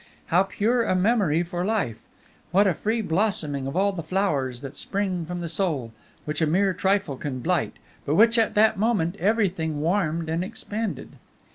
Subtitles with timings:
[0.33, 1.99] How pure a memory for life!
[2.49, 5.91] What a free blossoming of all the flowers that spring from the soul,
[6.25, 11.09] which a mere trifle can blight, but which, at that moment, everything warmed and expanded.